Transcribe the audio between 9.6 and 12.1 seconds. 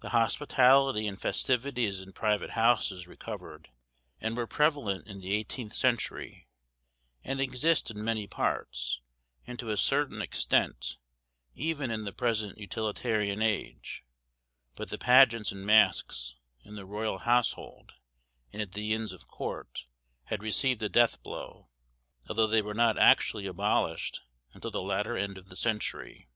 a certain extent, even in